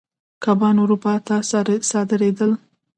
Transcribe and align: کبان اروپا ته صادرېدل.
کبان 0.43 0.75
اروپا 0.83 1.13
ته 1.27 1.35
صادرېدل. 1.91 2.51